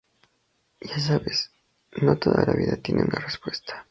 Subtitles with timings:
[0.79, 1.51] Ya sabes,
[2.01, 3.85] no todo en la vida tiene una respuesta".